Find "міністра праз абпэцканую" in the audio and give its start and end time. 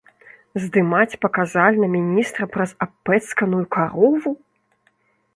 1.95-3.61